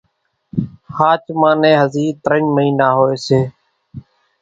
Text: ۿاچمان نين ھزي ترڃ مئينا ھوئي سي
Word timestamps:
ۿاچمان 0.95 1.55
نين 1.61 1.75
ھزي 1.81 2.05
ترڃ 2.23 2.41
مئينا 2.55 2.87
ھوئي 2.97 3.17
سي 3.25 3.39